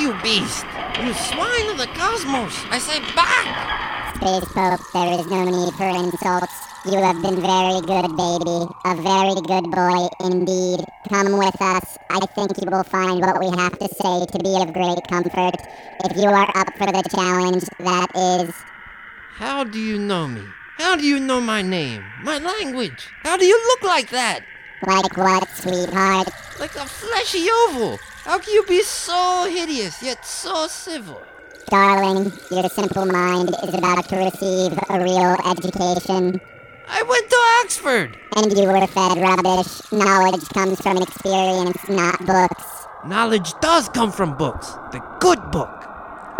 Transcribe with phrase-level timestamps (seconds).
[0.00, 0.64] you beast!
[1.04, 2.56] You swine of the cosmos!
[2.70, 4.16] I say back!
[4.16, 6.54] Space Pope, there is no need for insults.
[6.86, 8.64] You have been very good, baby.
[8.86, 10.80] A very good boy indeed.
[11.10, 11.98] Come with us.
[12.08, 15.56] I think you will find what we have to say to be of great comfort.
[16.04, 18.54] If you are up for the challenge, that is.
[19.34, 20.42] How do you know me?
[20.78, 22.02] How do you know my name?
[22.22, 23.08] My language?
[23.22, 24.40] How do you look like that?
[24.86, 26.28] Like what, sweetheart?
[26.58, 27.98] Like a fleshy oval.
[28.24, 31.22] How can you be so hideous yet so civil?
[31.70, 36.38] Darling, your simple mind is about to receive a real education.
[36.86, 38.18] I went to Oxford.
[38.36, 39.90] And you were fed rubbish.
[39.90, 42.86] Knowledge comes from an experience, not books.
[43.06, 44.72] Knowledge does come from books.
[44.92, 45.86] The good book.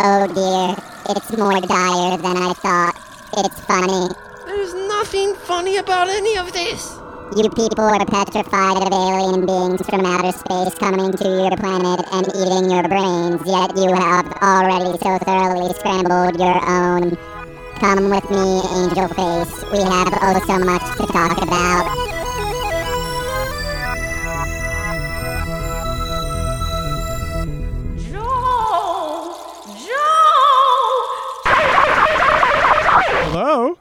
[0.01, 2.93] Oh dear, it's more dire than I thought.
[3.37, 4.13] It's funny.
[4.45, 7.00] There's nothing funny about any of this.
[7.33, 12.27] You people are petrified of alien beings from outer space coming to your planet and
[12.27, 17.17] eating your brains, yet you have already so thoroughly scrambled your own.
[17.79, 19.63] Come with me, Angel Face.
[19.71, 21.87] We have oh so much to talk about.
[27.95, 29.37] Joe!
[29.87, 30.11] Joe!
[33.23, 33.77] Hello?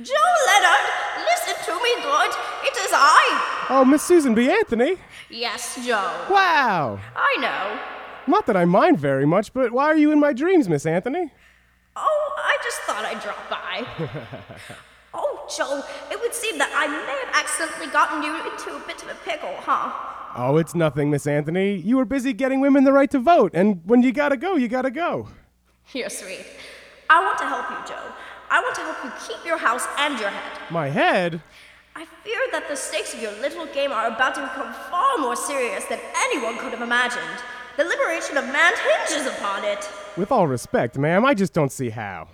[0.00, 0.84] Joe Leonard,
[1.26, 2.55] listen to me good.
[2.86, 3.66] Is I.
[3.68, 4.48] Oh, Miss Susan B.
[4.48, 4.96] Anthony?
[5.28, 6.26] Yes, Joe.
[6.30, 7.00] Wow!
[7.16, 7.80] I know.
[8.28, 11.32] Not that I mind very much, but why are you in my dreams, Miss Anthony?
[11.96, 13.84] Oh, I just thought I'd drop by.
[15.14, 15.82] oh, Joe,
[16.12, 19.16] it would seem that I may have accidentally gotten you into a bit of a
[19.24, 19.92] pickle, huh?
[20.36, 21.74] Oh, it's nothing, Miss Anthony.
[21.74, 24.68] You were busy getting women the right to vote, and when you gotta go, you
[24.68, 25.26] gotta go.
[25.92, 26.46] You're sweet.
[27.10, 28.12] I want to help you, Joe.
[28.48, 30.70] I want to help you keep your house and your head.
[30.70, 31.42] My head?
[31.98, 35.34] I fear that the stakes of your little game are about to become far more
[35.34, 37.24] serious than anyone could have imagined.
[37.78, 39.88] The liberation of man hinges upon it.
[40.14, 42.28] With all respect, ma'am, I just don't see how.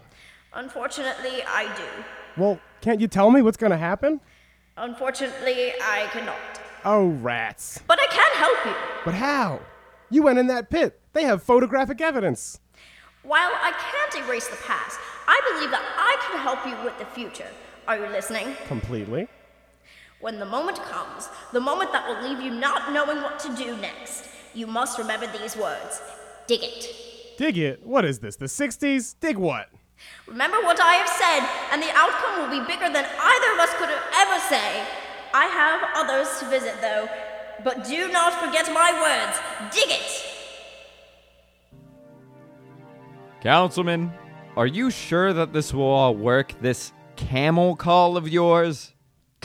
[0.52, 2.04] Unfortunately, I do.
[2.36, 4.20] Well, can't you tell me what's gonna happen?
[4.76, 6.60] Unfortunately, I cannot.
[6.84, 7.80] Oh, rats.
[7.86, 8.74] But I can help you.
[9.04, 9.60] But how?
[10.10, 10.98] You went in that pit.
[11.12, 12.58] They have photographic evidence.
[13.22, 14.98] While I can't erase the past,
[15.28, 17.46] I believe that I can help you with the future.
[17.86, 18.56] Are you listening?
[18.66, 19.28] Completely.
[20.22, 23.76] When the moment comes, the moment that will leave you not knowing what to do
[23.78, 26.00] next, you must remember these words
[26.46, 26.94] Dig it.
[27.38, 27.84] Dig it?
[27.84, 29.16] What is this, the 60s?
[29.18, 29.68] Dig what?
[30.28, 33.74] Remember what I have said, and the outcome will be bigger than either of us
[33.74, 34.86] could ever say.
[35.34, 37.08] I have others to visit, though,
[37.64, 39.74] but do not forget my words.
[39.74, 40.24] Dig it!
[43.40, 44.12] Councilman,
[44.56, 48.91] are you sure that this will all work, this camel call of yours?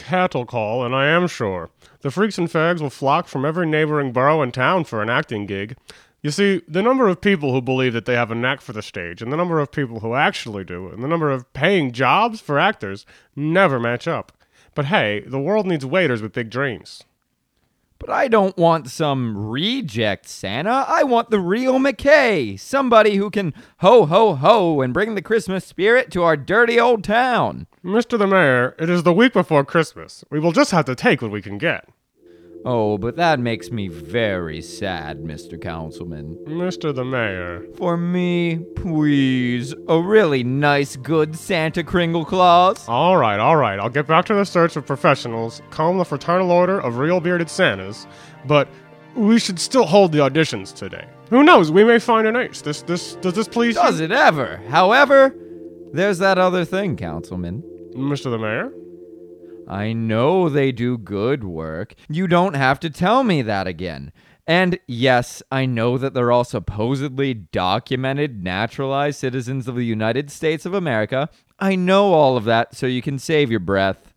[0.07, 1.69] Cattle call, and I am sure.
[1.99, 5.45] The freaks and fags will flock from every neighboring borough and town for an acting
[5.45, 5.75] gig.
[6.21, 8.81] You see, the number of people who believe that they have a knack for the
[8.81, 12.39] stage, and the number of people who actually do, and the number of paying jobs
[12.39, 14.31] for actors never match up.
[14.75, 17.03] But hey, the world needs waiters with big dreams.
[17.99, 20.85] But I don't want some reject Santa.
[20.87, 22.59] I want the real McKay.
[22.59, 27.03] Somebody who can ho ho ho and bring the Christmas spirit to our dirty old
[27.03, 27.67] town.
[27.83, 28.17] Mr.
[28.17, 30.23] the Mayor, it is the week before Christmas.
[30.29, 31.89] We will just have to take what we can get.
[32.69, 35.59] Oh, but that makes me very sad, Mr.
[35.59, 36.35] Councilman.
[36.47, 36.93] Mr.
[36.93, 37.65] the Mayor.
[37.77, 39.73] For me, please.
[39.87, 42.85] A really nice, good Santa Kringle Claus.
[42.89, 43.79] All right, all right.
[43.79, 47.49] I'll get back to the search of professionals, comb the Fraternal Order of Real Bearded
[47.49, 48.05] Santas,
[48.45, 48.67] but
[49.15, 51.07] we should still hold the auditions today.
[51.29, 51.71] Who knows?
[51.71, 52.59] We may find an ace.
[52.59, 53.81] This, this, does this please you?
[53.81, 54.57] Does it ever?
[54.67, 55.33] However,
[55.93, 57.63] there's that other thing, Councilman.
[57.95, 58.25] Mr.
[58.25, 58.73] the Mayor?
[59.67, 61.93] I know they do good work.
[62.09, 64.11] You don't have to tell me that again.
[64.47, 70.65] And yes, I know that they're all supposedly documented, naturalized citizens of the United States
[70.65, 71.29] of America.
[71.59, 74.13] I know all of that, so you can save your breath.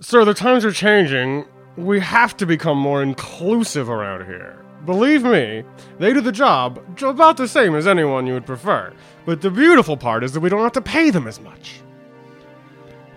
[0.00, 1.44] Sir, the times are changing.
[1.76, 4.64] We have to become more inclusive around here.
[4.86, 5.64] Believe me,
[5.98, 8.94] they do the job about the same as anyone you would prefer.
[9.26, 11.82] But the beautiful part is that we don't have to pay them as much.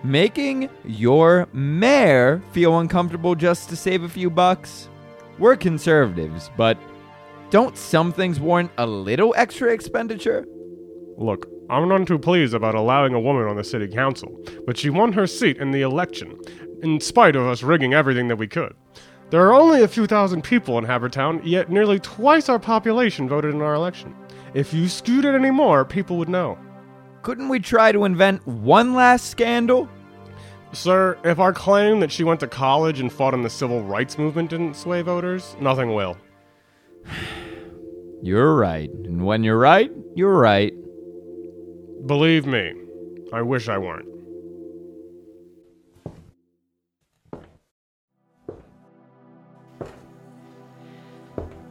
[0.04, 4.88] Making your mayor feel uncomfortable just to save a few bucks?
[5.38, 6.76] We're conservatives, but
[7.50, 10.44] don't some things warrant a little extra expenditure?
[11.16, 14.90] Look, I'm none too pleased about allowing a woman on the city council, but she
[14.90, 16.36] won her seat in the election,
[16.82, 18.74] in spite of us rigging everything that we could.
[19.30, 23.54] There are only a few thousand people in Havertown, yet nearly twice our population voted
[23.54, 24.16] in our election.
[24.52, 26.58] If you skewed it any more, people would know.
[27.22, 29.88] Couldn't we try to invent one last scandal?
[30.72, 34.18] Sir, if our claim that she went to college and fought in the civil rights
[34.18, 36.16] movement didn't sway voters, nothing will.
[38.22, 38.90] You're right.
[38.90, 40.72] And when you're right, you're right.
[42.06, 42.72] Believe me,
[43.32, 44.06] I wish I weren't.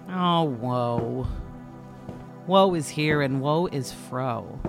[0.10, 1.28] Oh, woe.
[2.48, 4.60] Woe is here and woe is fro.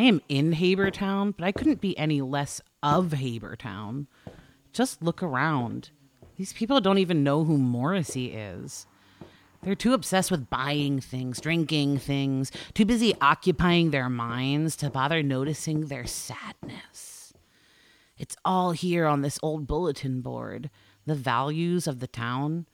[0.00, 4.06] I am in Habertown, but I couldn't be any less of Habertown.
[4.72, 5.90] Just look around.
[6.38, 8.86] These people don't even know who Morrissey is.
[9.62, 15.22] They're too obsessed with buying things, drinking things, too busy occupying their minds to bother
[15.22, 17.34] noticing their sadness.
[18.16, 20.70] It's all here on this old bulletin board
[21.04, 22.64] the values of the town.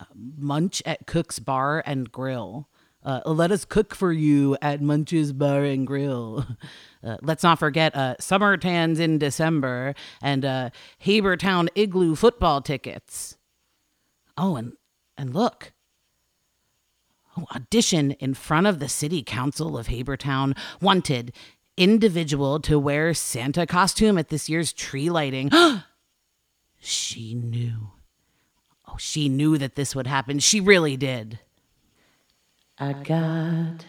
[0.00, 2.70] Uh, munch at Cook's Bar and Grill.
[3.02, 6.46] Uh, let us cook for you at Munch's Bar and Grill.
[7.02, 10.68] Uh, let's not forget uh, summer tans in December and uh,
[11.02, 13.38] Habertown Igloo football tickets.
[14.36, 14.74] Oh, and
[15.16, 15.72] and look,
[17.38, 20.54] oh, audition in front of the City Council of Habertown.
[20.82, 21.32] Wanted
[21.78, 25.50] individual to wear Santa costume at this year's tree lighting.
[26.80, 27.92] she knew.
[28.86, 30.38] Oh, she knew that this would happen.
[30.38, 31.38] She really did.
[32.82, 33.84] I got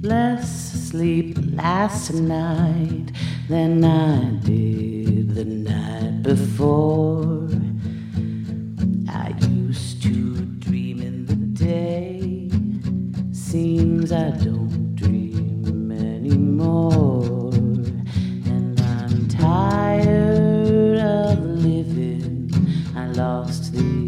[0.00, 3.10] less sleep last night
[3.48, 7.48] than I did the night before.
[9.08, 12.48] I used to dream in the day.
[13.32, 17.50] Seems I don't dream anymore.
[17.52, 22.52] And I'm tired of living.
[22.94, 24.01] I lost the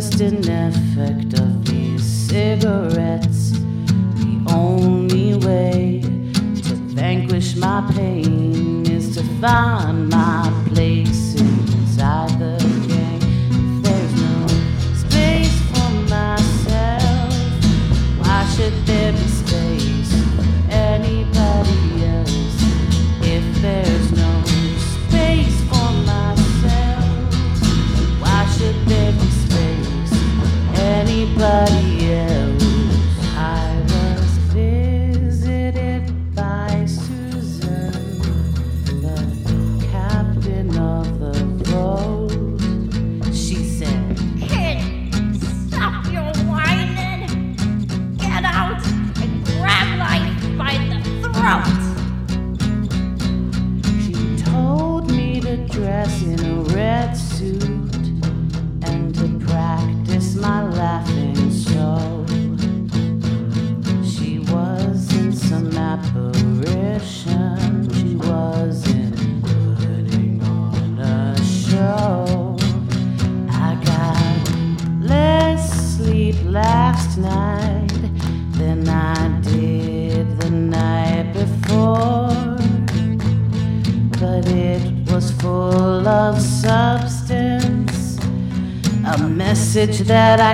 [0.00, 1.29] just an effect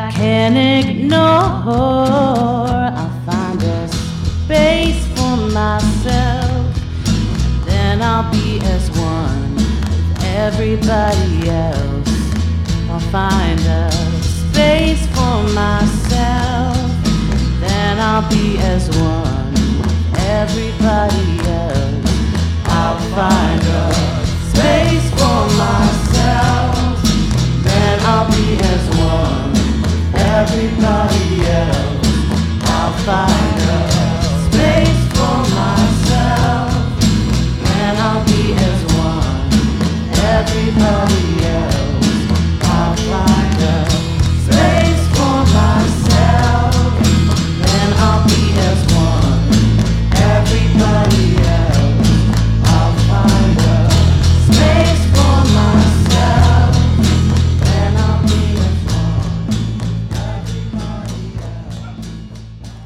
[0.07, 1.19] I can't ignore.
[1.19, 6.77] I'll find a space for myself,
[7.67, 12.09] then I'll be as one with everybody else.
[12.89, 13.91] I'll find a
[14.23, 16.77] space for myself,
[17.59, 22.07] then I'll be as one with everybody else.
[22.67, 23.93] I'll find a
[24.55, 27.03] space for myself.
[27.65, 29.65] Then I'll be as one
[30.43, 32.07] everybody else.
[32.75, 33.88] I'll find a
[34.47, 36.69] space for myself.
[37.64, 39.47] Then I'll be as one
[40.38, 41.26] everybody
[41.57, 42.19] else.
[42.75, 43.78] I'll find a
[44.45, 46.75] space for myself.
[47.64, 48.86] Then I'll be as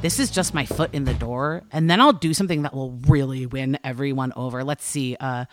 [0.02, 2.92] This is just my foot in the door, and then I'll do something that will
[3.06, 4.64] really win everyone over.
[4.64, 5.14] Let's see.
[5.20, 5.44] Uh,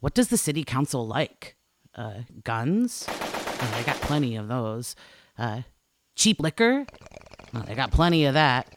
[0.00, 1.56] what does the city council like?
[1.94, 3.06] Uh, guns?
[3.08, 4.94] Oh, they got plenty of those.
[5.38, 5.62] Uh,
[6.16, 6.84] cheap liquor?
[7.54, 8.68] Oh, they got plenty of that.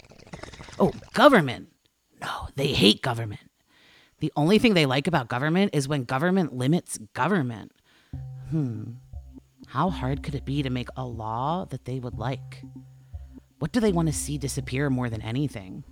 [0.80, 1.74] Oh, government?
[2.22, 3.52] No, they hate government.
[4.20, 7.74] The only thing they like about government is when government limits government.
[8.50, 8.92] Hmm.
[9.68, 12.64] How hard could it be to make a law that they would like?
[13.60, 15.84] What do they want to see disappear more than anything?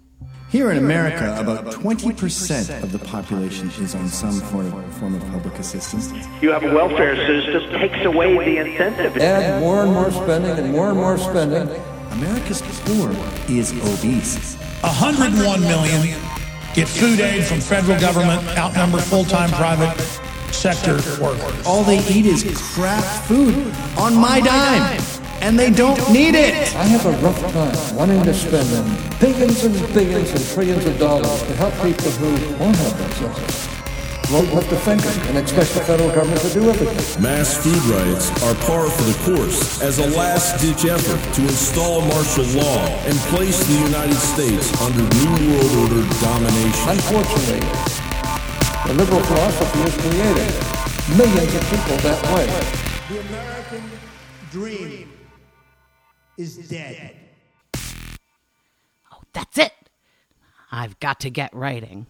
[0.49, 5.21] Here in America, about 20% of the population is on some form of, form of
[5.31, 6.13] public assistance.
[6.43, 9.17] You have a welfare system that takes away the incentive.
[9.17, 11.67] Add more and more spending and more and more spending.
[12.11, 13.09] America's poor
[13.49, 14.53] is obese.
[14.81, 16.19] 101 million
[16.75, 19.99] get food aid from federal government, outnumber full-time private
[20.53, 21.65] sector workers.
[21.65, 22.43] All they eat is
[22.73, 24.99] crap food on my dime,
[25.41, 26.75] and they don't need it.
[26.75, 28.69] I have a rough time wanting to spend
[29.19, 33.69] billions and billions and trillions of dollars to help people who won't help themselves.
[34.31, 37.21] Won't lift a finger and expect the federal government to do everything.
[37.21, 42.45] Mass food riots are par for the course as a last-ditch effort to install martial
[42.57, 46.89] law and place the United States under New World Order domination.
[46.89, 47.61] Unfortunately,
[48.87, 50.53] the liberal philosophy is creating
[51.17, 52.49] millions of people that way.
[53.09, 53.83] The American
[54.49, 55.14] dream
[56.37, 57.15] is dead.
[59.11, 59.73] Oh, that's it.
[60.71, 62.07] I've got to get writing.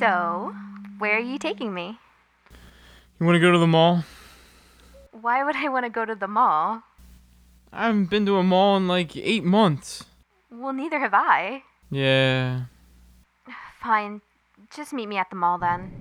[0.00, 0.54] So,
[0.96, 1.98] where are you taking me?
[3.18, 4.02] You want to go to the mall?
[5.12, 6.84] Why would I want to go to the mall?
[7.70, 10.04] I haven't been to a mall in like eight months.
[10.50, 11.64] Well, neither have I.
[11.90, 12.62] Yeah.
[13.78, 14.22] Fine.
[14.74, 15.92] Just meet me at the mall then.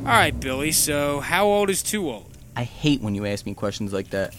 [0.00, 2.36] All right, Billy, so how old is too old?
[2.54, 4.36] I hate when you ask me questions like that.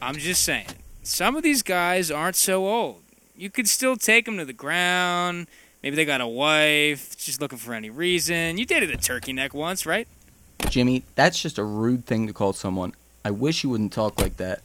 [0.00, 0.66] I'm just saying.
[1.06, 3.00] Some of these guys aren't so old.
[3.36, 5.46] You could still take them to the ground.
[5.80, 8.58] Maybe they got a wife, just looking for any reason.
[8.58, 10.08] You dated a turkey neck once, right?
[10.68, 12.92] Jimmy, that's just a rude thing to call someone.
[13.24, 14.62] I wish you wouldn't talk like that.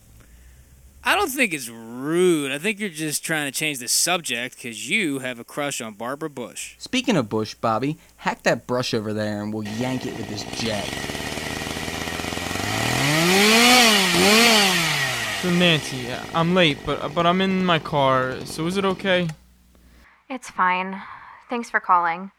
[1.04, 2.52] I don't think it's rude.
[2.52, 5.94] I think you're just trying to change the subject because you have a crush on
[5.94, 6.74] Barbara Bush.
[6.80, 10.44] Speaking of Bush, Bobby, hack that brush over there and we'll yank it with this
[10.60, 11.31] jet.
[15.42, 18.46] So Nancy, I'm late, but but I'm in my car.
[18.46, 19.28] So is it okay?
[20.30, 21.02] It's fine.
[21.50, 22.30] Thanks for calling.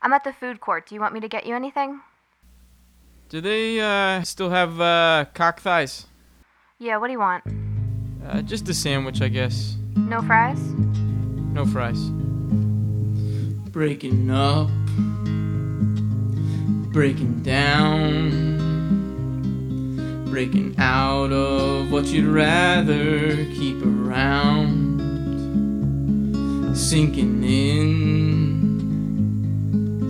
[0.00, 0.86] I'm at the food court.
[0.86, 2.00] Do you want me to get you anything?
[3.30, 6.06] Do they uh, still have uh, cock thighs?
[6.78, 7.42] Yeah, what do you want?
[8.24, 9.74] Uh, just a sandwich, I guess.
[9.96, 10.60] No fries?
[11.52, 12.10] No fries.
[13.70, 14.68] Breaking up,
[16.92, 18.51] breaking down,
[20.32, 24.98] breaking out of what you'd rather keep around,
[26.74, 28.00] sinking in,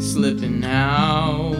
[0.00, 1.56] slipping out,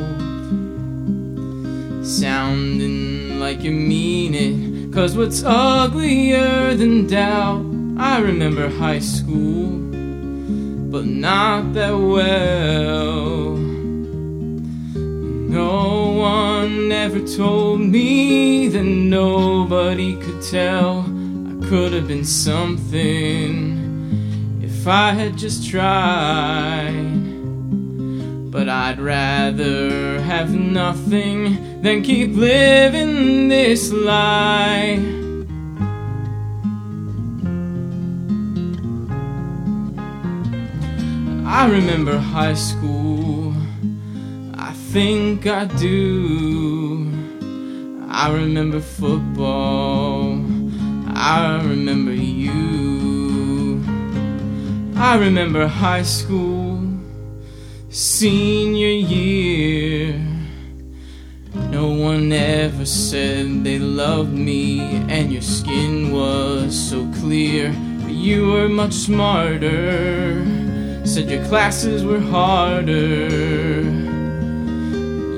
[2.05, 4.95] sounding like you mean it.
[4.95, 7.65] Cause what's uglier than doubt?
[7.99, 9.71] I remember high school,
[10.93, 13.57] but not that well.
[15.51, 16.62] No one
[17.03, 21.01] ever told me that nobody could tell.
[21.01, 23.59] I could have been something
[24.63, 26.95] if I had just tried.
[28.53, 35.01] But I'd rather have nothing than keep living this lie.
[41.45, 43.02] I remember high school,
[44.93, 47.11] think I do.
[48.11, 50.35] I remember football,
[51.09, 53.83] I remember you.
[54.95, 56.87] I remember high school,
[57.89, 60.13] senior year.
[61.71, 67.75] No one ever said they loved me, and your skin was so clear.
[68.03, 70.45] But you were much smarter,
[71.07, 74.12] said your classes were harder.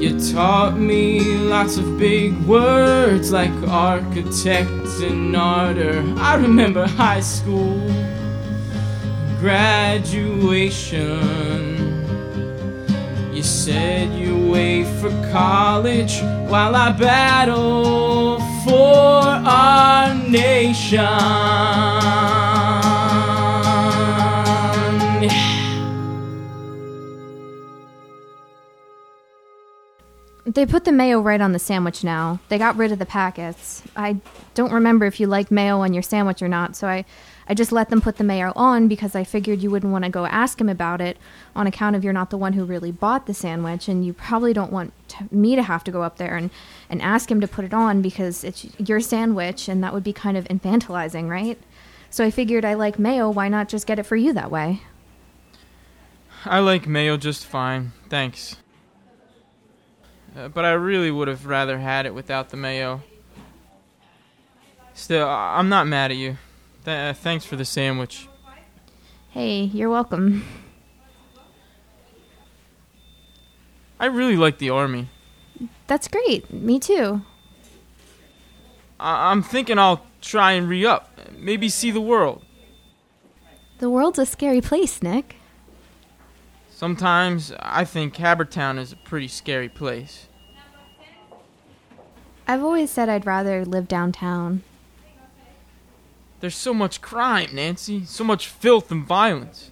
[0.04, 4.68] You taught me lots of big words like architect
[5.00, 6.04] and ardor.
[6.18, 7.80] I remember high school,
[9.40, 10.90] graduation.
[13.32, 16.20] You said you wait for college
[16.50, 21.00] while I battle for our nation.
[30.54, 32.38] They put the mayo right on the sandwich now.
[32.48, 33.82] They got rid of the packets.
[33.96, 34.18] I
[34.54, 37.04] don't remember if you like mayo on your sandwich or not, so I,
[37.48, 40.10] I just let them put the mayo on because I figured you wouldn't want to
[40.10, 41.16] go ask him about it
[41.56, 44.52] on account of you're not the one who really bought the sandwich, and you probably
[44.52, 46.50] don't want to, me to have to go up there and,
[46.88, 50.12] and ask him to put it on because it's your sandwich, and that would be
[50.12, 51.58] kind of infantilizing, right?
[52.10, 54.82] So I figured I like mayo, why not just get it for you that way?
[56.44, 58.56] I like mayo just fine, thanks.
[60.36, 63.02] Uh, but I really would have rather had it without the mayo.
[64.94, 66.36] Still, I- I'm not mad at you.
[66.84, 68.28] Th- uh, thanks for the sandwich.
[69.30, 70.44] Hey, you're welcome.
[73.98, 75.08] I really like the army.
[75.86, 76.52] That's great.
[76.52, 77.22] Me too.
[78.98, 81.10] I- I'm thinking I'll try and re up.
[81.36, 82.42] Maybe see the world.
[83.78, 85.36] The world's a scary place, Nick.
[86.84, 90.26] Sometimes I think Habertown is a pretty scary place.
[92.46, 94.62] I've always said I'd rather live downtown.
[96.40, 98.04] There's so much crime, Nancy.
[98.04, 99.70] So much filth and violence.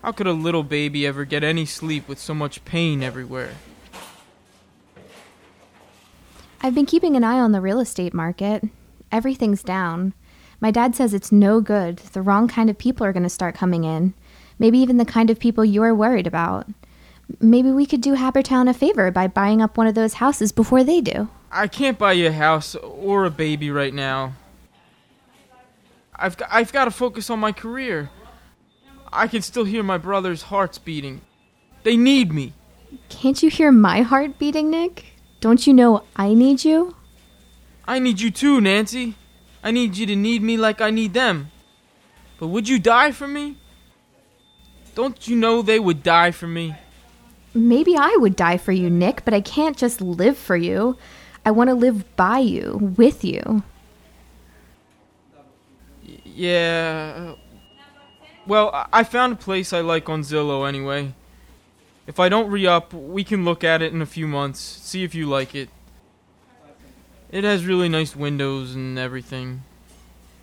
[0.00, 3.52] How could a little baby ever get any sleep with so much pain everywhere?
[6.62, 8.64] I've been keeping an eye on the real estate market.
[9.12, 10.14] Everything's down.
[10.58, 11.98] My dad says it's no good.
[11.98, 14.14] The wrong kind of people are going to start coming in.
[14.58, 16.66] Maybe even the kind of people you're worried about.
[17.40, 20.84] Maybe we could do Habertown a favor by buying up one of those houses before
[20.84, 21.28] they do.
[21.50, 24.34] I can't buy you a house or a baby right now.
[26.14, 28.10] I've got, I've got to focus on my career.
[29.12, 31.20] I can still hear my brother's hearts beating.
[31.82, 32.52] They need me.
[33.08, 35.04] Can't you hear my heart beating, Nick?
[35.40, 36.96] Don't you know I need you?
[37.86, 39.14] I need you too, Nancy.
[39.62, 41.50] I need you to need me like I need them.
[42.38, 43.56] But would you die for me?
[44.96, 46.74] Don't you know they would die for me?
[47.52, 50.96] Maybe I would die for you, Nick, but I can't just live for you.
[51.44, 53.62] I want to live by you, with you.
[56.24, 57.34] Yeah.
[58.46, 61.12] Well, I- found a place I like on Zillow anyway.
[62.06, 65.04] If I don't re up, we can look at it in a few months, see
[65.04, 65.68] if you like it.
[67.30, 69.62] It has really nice windows and everything.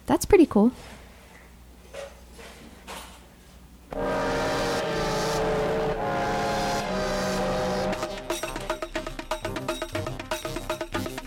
[0.06, 0.74] That's pretty cool.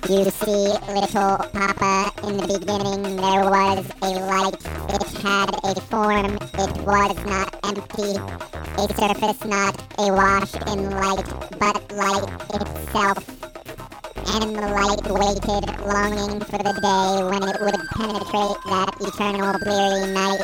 [0.09, 4.55] You see, little Papa, in the beginning there was a light.
[4.95, 6.37] It had a form.
[6.37, 8.15] It was not empty.
[8.15, 11.27] A surface not awash in light,
[11.59, 12.23] but light
[12.55, 13.19] itself.
[14.31, 20.13] And the light waited, longing for the day when it would penetrate that eternal bleary
[20.15, 20.41] night.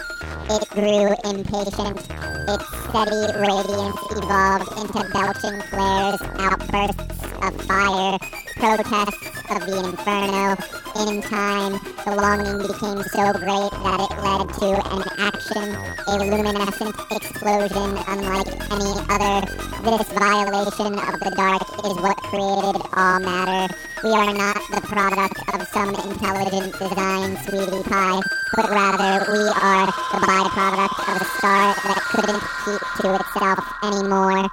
[0.51, 2.03] It grew impatient.
[2.51, 8.18] Its steady radiance evolved into belching flares, outbursts of fire,
[8.57, 10.56] protests of the inferno.
[11.02, 11.72] In time,
[12.04, 15.68] the longing became so great that it led to an action,
[16.06, 19.46] a luminescent explosion unlike any other.
[19.82, 23.74] This violation of the dark is what created all matter.
[24.04, 28.20] We are not the product of some intelligent design, sweetie pie,
[28.54, 34.48] but rather we are the byproduct of a star that couldn't keep to itself anymore.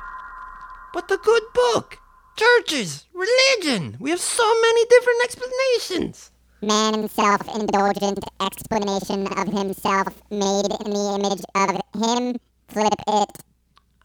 [0.93, 1.98] But the good book!
[2.39, 3.06] Churches!
[3.13, 3.97] Religion!
[3.99, 6.32] We have so many different explanations!
[6.62, 12.38] Man self-indulgent explanation of himself made in the image of him.
[12.69, 13.43] Flip it.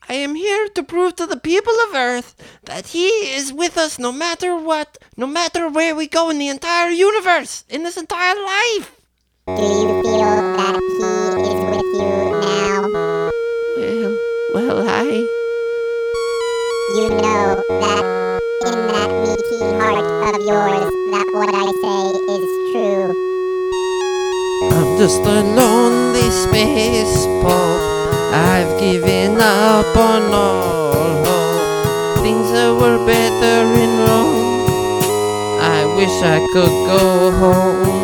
[0.09, 4.01] I am here to prove to the people of Earth that He is with us
[4.01, 8.35] no matter what, no matter where we go in the entire universe, in this entire
[8.35, 9.01] life.
[9.47, 10.19] Do you feel
[10.59, 12.11] that he is with you
[12.43, 12.83] now?
[13.77, 14.19] Well,
[14.55, 15.05] well, I.
[16.97, 18.14] You know that
[18.67, 22.01] in that meaty heart of yours, that what I say
[22.35, 23.13] is true.
[24.73, 27.83] I'm just a lonely space pope.
[28.33, 32.23] I've given up on all hope.
[32.23, 34.65] Things that were better in Rome.
[35.61, 38.04] I wish I could go home.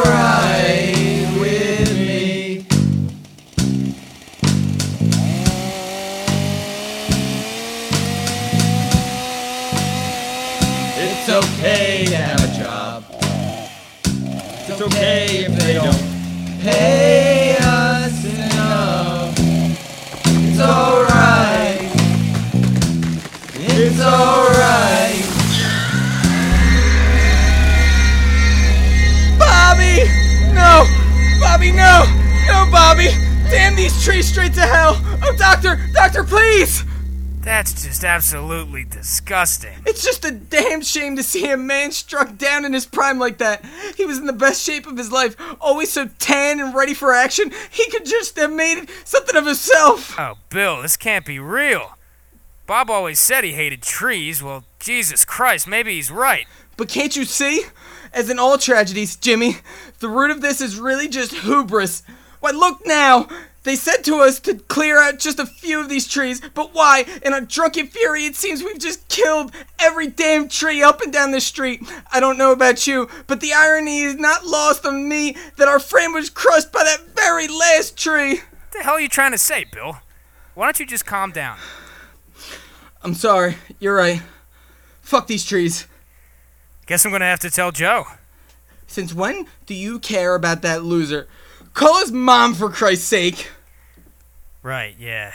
[32.71, 33.09] Bobby!
[33.49, 34.93] Damn these trees straight to hell!
[35.23, 35.77] Oh, doctor!
[35.93, 36.83] Doctor, please!
[37.41, 39.73] That's just absolutely disgusting.
[39.85, 43.39] It's just a damn shame to see a man struck down in his prime like
[43.39, 43.65] that.
[43.97, 47.13] He was in the best shape of his life, always so tan and ready for
[47.13, 47.51] action.
[47.71, 50.17] He could just have made something of himself.
[50.19, 51.97] Oh, Bill, this can't be real.
[52.67, 54.41] Bob always said he hated trees.
[54.41, 56.45] Well, Jesus Christ, maybe he's right.
[56.77, 57.63] But can't you see?
[58.13, 59.57] As in all tragedies, Jimmy,
[59.99, 62.03] the root of this is really just hubris.
[62.41, 63.27] Why, look now!
[63.63, 67.05] They said to us to clear out just a few of these trees, but why?
[67.23, 71.29] In our drunken fury, it seems we've just killed every damn tree up and down
[71.29, 71.81] the street.
[72.11, 75.79] I don't know about you, but the irony is not lost on me that our
[75.79, 78.37] frame was crushed by that very last tree.
[78.37, 79.99] What the hell are you trying to say, Bill?
[80.55, 81.59] Why don't you just calm down?
[83.03, 84.23] I'm sorry, you're right.
[85.03, 85.87] Fuck these trees.
[86.87, 88.05] Guess I'm gonna have to tell Joe.
[88.87, 91.27] Since when do you care about that loser?
[91.73, 93.49] Call his mom for Christ's sake.
[94.63, 95.31] Right, yeah.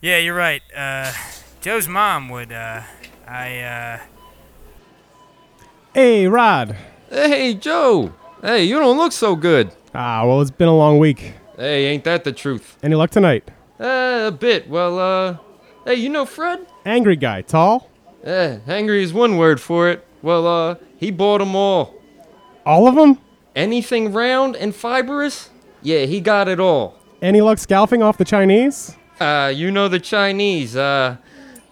[0.00, 0.62] Yeah, you're right.
[0.74, 1.12] Uh,
[1.60, 2.82] Joe's mom would, uh,
[3.26, 3.98] I, uh.
[5.94, 6.76] Hey, Rod.
[7.10, 8.12] Hey, Joe.
[8.40, 9.70] Hey, you don't look so good.
[9.94, 11.34] Ah, well, it's been a long week.
[11.56, 12.78] Hey, ain't that the truth?
[12.82, 13.50] Any luck tonight?
[13.78, 14.68] Uh, a bit.
[14.68, 15.36] Well, uh,
[15.84, 16.66] hey, you know Fred?
[16.86, 17.90] Angry guy, tall?
[18.24, 20.06] Eh, angry is one word for it.
[20.22, 21.94] Well, uh, he bought 'em all.
[22.64, 23.18] All of them?
[23.54, 25.50] Anything round and fibrous?
[25.82, 26.98] Yeah, he got it all.
[27.20, 28.96] Any luck scalping off the Chinese?
[29.20, 31.16] Uh, you know the Chinese, uh,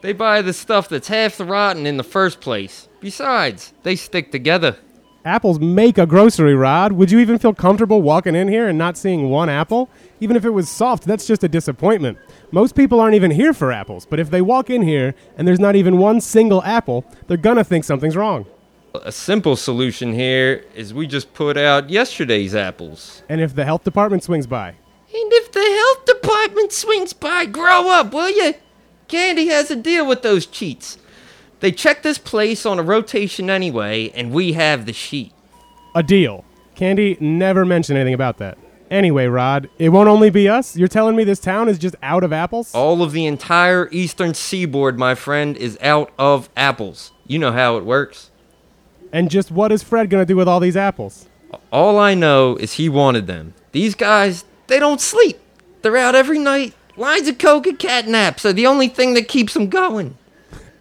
[0.02, 2.88] they buy the stuff that's half rotten in the first place.
[3.00, 4.76] Besides, they stick together.
[5.24, 6.92] Apples make a grocery, Rod.
[6.92, 9.90] Would you even feel comfortable walking in here and not seeing one apple?
[10.20, 12.16] Even if it was soft, that's just a disappointment.
[12.52, 15.60] Most people aren't even here for apples, but if they walk in here and there's
[15.60, 18.46] not even one single apple, they're gonna think something's wrong.
[18.94, 23.22] A simple solution here is we just put out yesterday's apples.
[23.28, 24.68] And if the health department swings by?
[24.68, 28.54] And if the health department swings by, grow up, will you?
[29.06, 30.98] Candy has a deal with those cheats.
[31.60, 35.32] They check this place on a rotation anyway, and we have the sheet.
[35.94, 36.44] A deal.
[36.74, 38.56] Candy never mentioned anything about that.
[38.90, 40.76] Anyway, Rod, it won't only be us.
[40.76, 42.74] You're telling me this town is just out of apples?
[42.74, 47.12] All of the entire eastern seaboard, my friend, is out of apples.
[47.26, 48.29] You know how it works.
[49.12, 51.26] And just what is Fred gonna do with all these apples?
[51.72, 53.54] All I know is he wanted them.
[53.72, 55.38] These guys, they don't sleep.
[55.82, 56.74] They're out every night.
[56.96, 60.16] Lines of coke and cat naps are the only thing that keeps them going.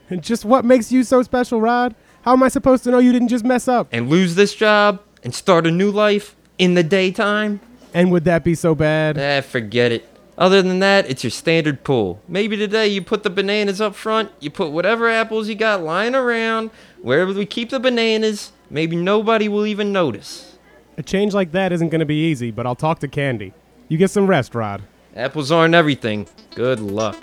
[0.09, 1.95] And just what makes you so special, Rod?
[2.23, 3.87] How am I supposed to know you didn't just mess up?
[3.91, 7.61] And lose this job and start a new life in the daytime?
[7.93, 9.17] And would that be so bad?
[9.17, 10.07] Eh, forget it.
[10.39, 12.21] Other than that, it's your standard pool.
[12.25, 16.15] Maybe today you put the bananas up front, you put whatever apples you got lying
[16.15, 16.71] around,
[17.01, 20.57] wherever we keep the bananas, maybe nobody will even notice.
[20.97, 23.53] A change like that isn't gonna be easy, but I'll talk to Candy.
[23.89, 24.81] You get some rest, Rod.
[25.13, 26.25] Apples aren't everything.
[26.55, 27.17] Good luck.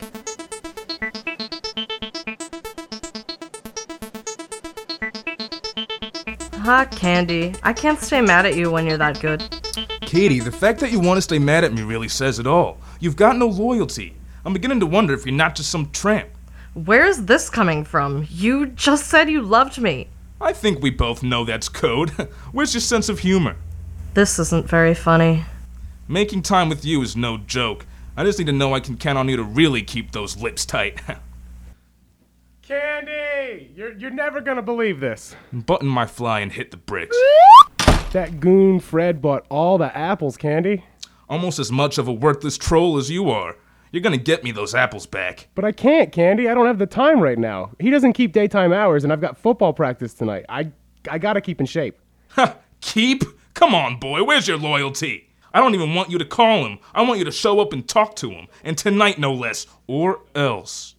[6.53, 7.55] Ha, Candy.
[7.63, 9.43] I can't stay mad at you when you're that good.
[10.03, 12.77] Katie, the fact that you want to stay mad at me really says it all.
[13.01, 14.15] You've got no loyalty.
[14.45, 16.31] I'm beginning to wonder if you're not just some tramp.
[16.75, 18.27] Where's this coming from?
[18.31, 20.09] You just said you loved me.
[20.41, 22.11] I think we both know that's code.
[22.53, 23.57] Where's your sense of humor?
[24.15, 25.45] This isn't very funny.
[26.09, 27.87] Making time with you is no joke.
[28.17, 30.65] I just need to know I can count on you to really keep those lips
[30.65, 31.01] tight.
[32.63, 33.71] Candy!
[33.75, 35.37] You're, you're never gonna believe this.
[35.53, 37.17] Button my fly and hit the bricks.
[38.13, 40.85] That goon Fred bought all the apples, Candy.
[41.29, 43.57] Almost as much of a worthless troll as you are.
[43.93, 45.49] You're gonna get me those apples back.
[45.55, 46.49] But I can't, Candy.
[46.49, 47.71] I don't have the time right now.
[47.79, 50.45] He doesn't keep daytime hours, and I've got football practice tonight.
[50.49, 50.71] I,
[51.11, 51.99] I gotta keep in shape.
[52.31, 52.57] Ha!
[52.81, 53.25] Keep?
[53.55, 54.23] Come on, boy.
[54.23, 55.29] Where's your loyalty?
[55.55, 56.79] I don't even want you to call him.
[56.95, 58.49] I want you to show up and talk to him.
[58.63, 59.67] And tonight, no less.
[59.87, 60.95] Or else.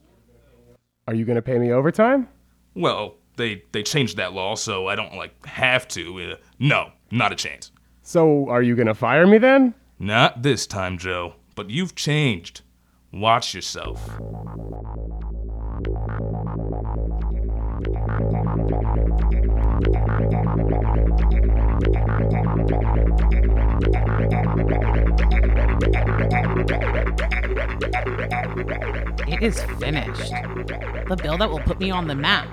[1.08, 2.28] Are you gonna pay me overtime?
[2.74, 6.34] Well, they they changed that law, so I don't like have to.
[6.34, 7.72] Uh, no, not a chance.
[8.02, 9.74] So, are you gonna fire me then?
[9.99, 11.33] Not this time, Joe.
[11.55, 12.62] But you've changed.
[13.12, 14.07] Watch yourself.
[29.27, 30.31] It is finished.
[31.07, 32.47] The bill that will put me on the map.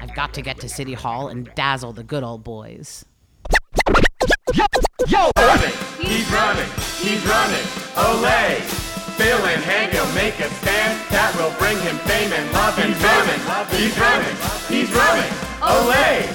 [0.00, 3.04] I've got to get to City Hall and dazzle the good old boys.
[5.02, 5.28] Yo!
[5.36, 5.74] Running.
[5.98, 6.70] He's running,
[7.02, 7.66] he's running,
[7.98, 8.62] Olay!
[9.18, 13.02] Bill and he'll make a stand that will bring him fame and love and he's
[13.02, 13.42] running,
[13.74, 14.36] he's running,
[14.70, 15.32] he's running,
[15.66, 16.30] Olay!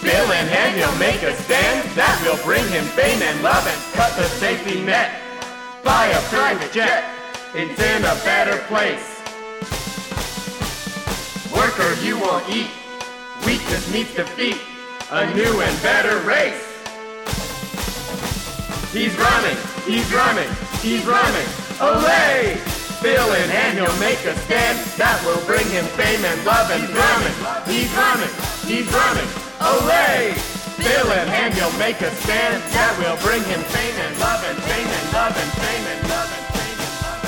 [0.00, 0.46] Bill and
[0.78, 4.80] he'll make a stand that will bring him fame and love and cut the safety
[4.80, 5.10] net.
[5.82, 7.02] Buy a private jet,
[7.52, 9.18] it's in a better place.
[11.50, 12.70] Worker, you won't eat,
[13.44, 14.60] weakness meets defeat,
[15.10, 16.73] a new and better race.
[18.94, 21.48] He's running, he's running, he's running,
[21.82, 22.62] away!
[23.02, 26.86] Bill in hand, he'll make a stand that will bring him fame and love and
[26.94, 27.34] running.
[27.66, 28.30] He's running,
[28.62, 29.26] he's running,
[29.58, 30.38] away!
[30.78, 34.62] Bill in hand, he'll make a stand that will bring him fame and love and
[34.62, 37.26] fame and love and fame and love and fame and love.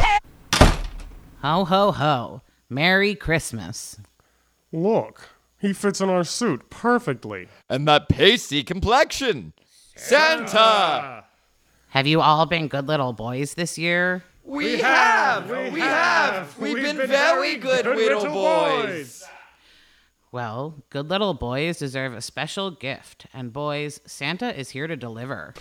[0.00, 1.44] And.
[1.44, 2.40] Ho, ho, ho.
[2.70, 3.98] Merry Christmas.
[4.72, 5.28] Look,
[5.58, 7.48] he fits in our suit perfectly.
[7.68, 9.52] And that pasty complexion.
[9.96, 11.24] Santa!
[11.88, 14.22] Have you all been good little boys this year?
[14.44, 15.50] We have!
[15.72, 16.58] We have!
[16.58, 19.24] We've been very good little boys.
[20.30, 25.54] Well, good little boys deserve a special gift, and boys, Santa is here to deliver.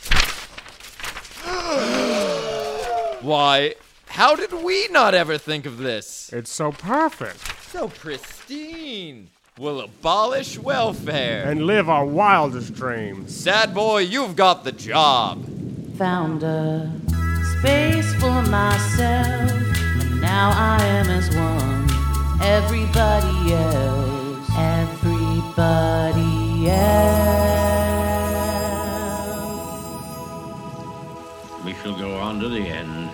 [3.22, 3.76] Why,
[4.08, 6.30] how did we not ever think of this?
[6.34, 7.40] It's so perfect.
[7.72, 9.30] So pristine.
[9.60, 11.50] We'll abolish welfare.
[11.50, 13.36] And live our wildest dreams.
[13.36, 15.44] Sad boy, you've got the job.
[15.98, 16.92] Found a
[17.58, 21.90] space for myself, and now I am as one.
[22.40, 25.50] Everybody else, everybody
[26.70, 27.26] else.
[31.66, 33.10] We shall go on to the end.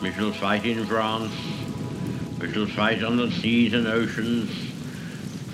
[0.00, 1.32] We shall fight in France.
[2.40, 4.71] We shall fight on the seas and oceans.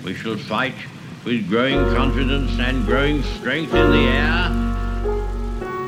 [0.03, 0.75] We shall fight
[1.25, 4.49] with growing confidence and growing strength in the air.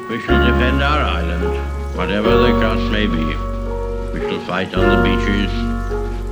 [0.09, 3.23] We shall defend our island, whatever the cost may be.
[4.13, 5.51] We shall fight on the beaches.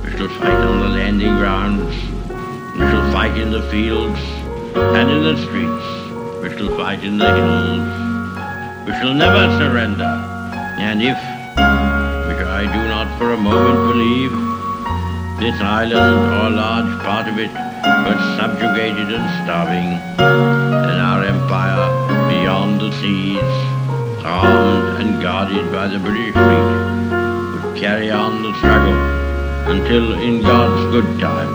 [0.04, 1.96] We shall fight on the landing grounds.
[2.74, 4.20] We shall fight in the fields
[4.76, 5.86] and in the streets.
[6.42, 8.86] We shall fight in the hills.
[8.86, 10.04] We shall never surrender.
[10.78, 14.32] And if, which I do not for a moment believe,
[15.40, 21.86] this island or a large part of it were subjugated and starving, then our empire
[22.28, 23.52] beyond the seas,
[24.24, 26.68] armed and guarded by the British fleet,
[27.52, 29.20] would carry on the struggle
[29.72, 31.52] until in God's good time,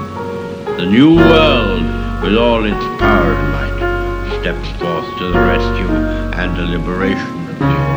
[0.78, 1.84] the new world
[2.24, 5.90] with all its power and might steps forth to the rescue
[6.40, 7.95] and the liberation of the